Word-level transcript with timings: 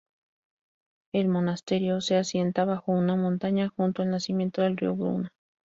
El 1.13 1.27
monasterio 1.27 2.01
se 2.01 2.15
asienta 2.17 2.65
bajo 2.65 2.91
una 2.91 3.15
montaña, 3.15 3.69
junto 3.77 4.01
al 4.01 4.09
nacimiento 4.09 4.63
del 4.63 4.75
río 4.75 4.95
Buna. 4.95 5.31